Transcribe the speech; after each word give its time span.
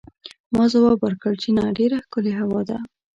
ما 0.55 0.65
ځواب 0.73 0.97
ورکړ 1.01 1.33
چې 1.41 1.49
نه، 1.57 1.63
ډېره 1.77 1.97
ښکلې 2.05 2.33
هوا 2.39 2.61
ده. 2.69 2.77